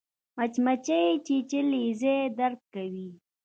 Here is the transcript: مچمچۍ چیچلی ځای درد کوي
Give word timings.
مچمچۍ 0.37 1.05
چیچلی 1.25 1.83
ځای 2.01 2.21
درد 2.37 2.61
کوي 2.73 3.07